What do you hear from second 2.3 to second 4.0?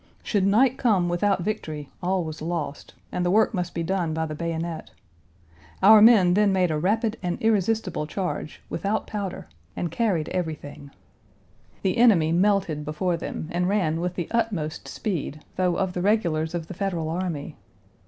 lost, and the work must be